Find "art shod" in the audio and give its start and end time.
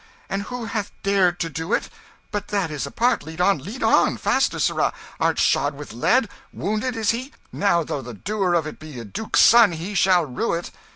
5.19-5.75